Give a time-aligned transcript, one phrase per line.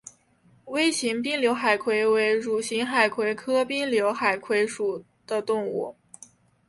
[0.65, 5.95] 微型滨瘤海葵为蠕形海葵科滨瘤海葵属的动物。